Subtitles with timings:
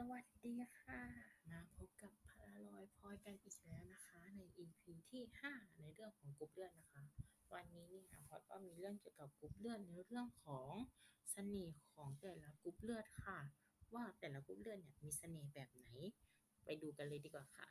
[0.00, 1.02] สวัสดีค่ะ
[1.50, 7.02] มาพบกับพลารอยพลอยกันอีกแล้วนะคะ ใน EP ที่ 5 ในเรื่องของกรุ๊ปเลือดนะคะ
[7.54, 10.72] วันนี้เนี่ยพลอยก็มีเรื่องเกี่ยวกับกรุ๊ปเลือดในเรื่องของ
[11.32, 13.38] เสน่ห์ของแต่ละกรุ๊ปเลือดค่ะ
[13.94, 15.86] ว่าแต่ละกรุ๊ปเลือดเนี่ยมีเสน่ห์แบบไหน
[16.64, 17.68] ไปดูกันเลยดีกว่าค่ะ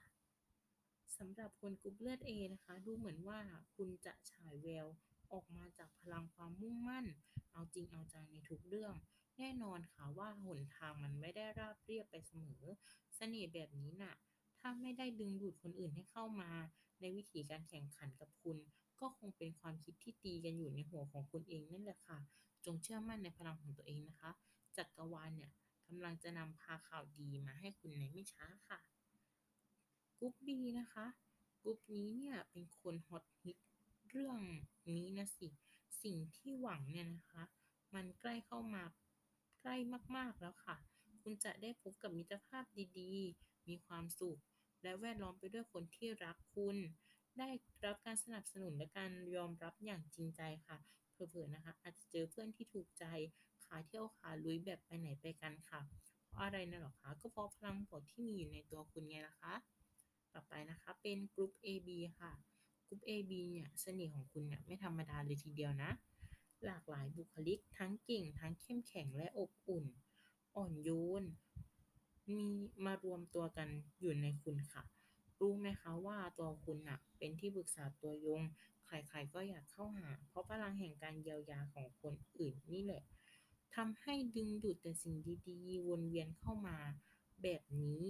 [1.17, 3.39] สำหรับคนกรุ๊ปเลือด A นะคะ ดูเหมือนว่า
[3.75, 4.87] คุณจะฉายแวว
[5.33, 7.05] ออกมาจากพลังความมุ่งมั่น
[7.51, 8.95] เอาจริงเอาจังในทุกเรื่อง
[9.39, 12.63] แน่นอนค่ะว่าหนทางมันไม่ได้ราบเรียบไปเสมอ
[13.15, 14.15] เสน่ห์แบบนี้น่ะ
[14.59, 16.51] ถ้าไม่ได้ดึงดูดคนอื่นให้เข้ามา
[17.01, 18.57] ในวิถีการแข่งขันกับคุณ
[18.99, 22.19] ก็คงเป็นความคิดที่ตีกันอยู่ในหัวของคุณเองนั่นแหละค่ะ
[22.65, 24.31] จงเชื่อมั่นในพลังของตัวเองนะคะ
[24.77, 25.51] จักรวาลเนี่ย
[25.87, 28.79] กำลังจะนำพาข่าวดีมาให้คุณในไม่ช้าค่ะ
[30.17, 30.49] กรุ๊ป B
[30.79, 31.05] นะคะ
[31.61, 33.57] กรุ๊ปนี้เนี่ยเป็นคนฮอตฮิต
[34.09, 34.39] เรื่อง
[34.89, 35.47] นี้นะสิ
[36.03, 37.43] สิ่งที่หวังเนี่ยนะคะ
[37.95, 38.83] มันใกล้เข้ามา
[39.65, 39.77] กล้
[40.17, 40.75] มาก ๆ แล้วค่ะ
[41.21, 42.65] คุณจะได้พบกับมิตรภาพ
[42.99, 44.39] ดีๆ มีความสุข
[44.83, 46.77] และแวดล้อมไปด้วยคนที่รักคุณ
[47.39, 47.49] ได้
[47.85, 50.77] รับการสนับสนุนและการยอมรับอย่างจริงใจค่ะ
[51.13, 53.05] เผลอๆนะคะ อาจจะเจอเพื่อนที่ถูกใจ
[53.65, 55.81] ขาเที่ยวขาลุยแบบไปไหนไปกันค่ะ
[56.29, 59.53] เพราะอะไรนะหรอคะ ก็เพราะพลังบวกที่มีอยู่ในตัวคุณไงล่ะคะ
[60.33, 62.31] ต่อไปนะคะเป็นกรุ๊ป AB ค่ะ
[62.87, 65.91] กรุ๊ป AB เนี่ยเสน่ห์ของคุณเนี่ยไม่ธรรมดาเลยทีเดียวนะ
[66.65, 69.85] หลากหลายบุคลิก ทั้งเก่ง ทั้งเข้มแข็งและอบอุ่น
[70.55, 70.89] อ่อนโย
[71.21, 71.23] น
[72.29, 72.41] มี
[72.85, 73.67] มารวมตัวกัน
[73.99, 74.83] อยู่ในคุณค่ะ
[75.39, 78.41] รู้ไหมคะว่าตัวคุณน่ะ เป็นที่ปรึกษาตัวยง
[78.87, 83.03] ใครๆก็อยากเข้าหา เพราะพลังแห่งการเยียวยาของคนอื่นนี่แหละ
[83.75, 85.15] ทำให้ดึงดูดแต่สิ่ง
[85.47, 86.77] ดีๆ วนเวียนเข้ามา
[87.43, 88.01] แบบนี้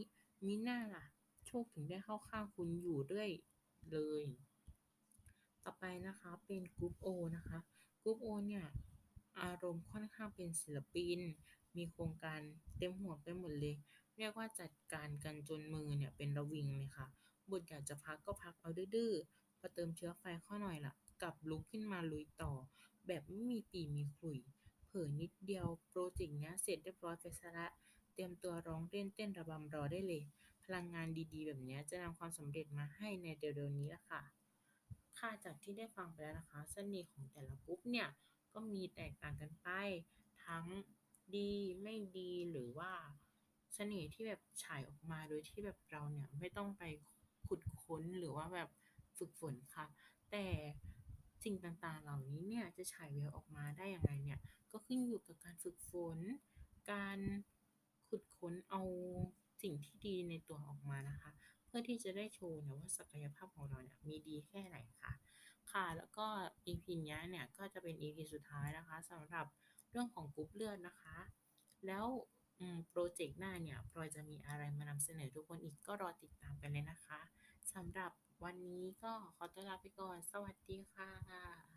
[0.46, 1.06] มิน่าล่ะ
[1.48, 3.32] โชคถึงได้เข้าข้างคุณอยู่เรื่อย
[3.92, 4.24] เลย
[5.64, 7.58] ต่อไปนะคะเป็นกรุ๊ป O นะคะ
[8.08, 8.66] กรุ๊ป O เนี่ย
[9.42, 11.20] อารมณ์ค่อนข้างเป็นศิลปิน
[11.75, 12.39] มีโครงการ
[12.78, 13.75] เต็มหัวไปหมดเลย
[14.17, 17.08] เรียกว่าจัดการกันจนมือเนี่ยเป็นระวิงเลยค่ะ
[17.52, 22.53] บทอยากจะพักก็พักเอาดื้อๆพอเติมเชื้อไฟเข้าหน่อยล่ะกลับลุกขึ้นมาลุยต่อ
[23.07, 24.40] แบบไม่มีปี่มีขลุ่ย
[24.88, 27.72] เผลอนิดเดียวโปรเจกต์เนี้ยเสร็จเรียบร้อยไปซะแล้ว
[28.13, 30.24] เตรียมตัวร้องเล่นเต้นระบำรอได้เลย
[30.63, 34.22] พลังงานดีๆ แบบเนี้ยจะนำความสำเร็จมาให้ในเร็วๆนี้ล่ะค่ะ
[35.25, 38.09] ค่ะจากที่ได้ฟังไปแล้วนะคะ เสน่ห์ของแต่ละกรุ๊ปเนี่ย
[38.53, 39.69] ก็มีแตกต่างกันไป
[40.46, 40.66] ทั้ง
[41.36, 42.91] ดีไม่ดีหรือว่า
[43.75, 46.84] เสน่ห์ที่แบบฉายออกมาโดยที่แบบเราเนี่ยไม่ต้องไป
[47.47, 48.69] ขุดค้นหรือว่าแบบ
[49.18, 49.86] ฝึกฝนค่ะ
[50.31, 50.46] แต่
[51.44, 54.40] สิ่งต่างๆ เหล่านี้เนี่ยจะฉายแววออกมาได้ยังไงเนี่ย
[54.72, 56.18] ก็ขึ้นอยู่กับการฝึกฝน
[56.92, 57.19] การ
[58.09, 58.81] ขุดค้นเอา
[59.62, 61.31] สิ่งที่ดีในตัวออกมานะคะ
[61.78, 65.13] พื่อที่จะได้โชว์เนี่ยว่าศักยภาพของเราเนี่ยมีดีแค่ไหนค่ะ
[65.72, 66.25] ค่ะแล้วก็
[66.68, 69.46] EP นี้เนี่ยก็จะเป็น EP สุดท้ายนะคะสำหรับ
[69.91, 71.18] เรื่องของกรุ๊ปเลือดนะคะ
[71.88, 72.06] แล้ว
[72.59, 77.19] อืมพรเจกต์หน้าเนี่ยพลอยจะมีอะไรมานำเสนอทุกคนอีกก็รอติดตามกันเลยนะคะ
[77.74, 78.12] สำหรับ
[78.44, 81.75] วันนี้ก็ขอตัวลาไปก่อน สวัสดีค่ะ